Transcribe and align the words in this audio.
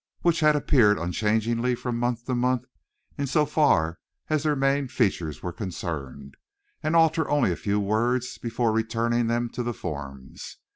which 0.23 0.39
had 0.39 0.55
appeared 0.55 0.97
unchangingly 0.97 1.75
from 1.75 1.95
month 1.95 2.25
to 2.25 2.33
month 2.33 2.65
in 3.19 3.27
so 3.27 3.45
far 3.45 3.99
as 4.29 4.41
their 4.41 4.55
main 4.55 4.87
features 4.87 5.43
were 5.43 5.53
concerned, 5.53 6.35
and 6.81 6.95
alter 6.95 7.29
only 7.29 7.51
a 7.51 7.55
few 7.55 7.79
words 7.79 8.39
before 8.39 8.71
returning 8.71 9.27
them 9.27 9.47
to 9.47 9.61
the 9.61 9.75
forms. 9.75 10.57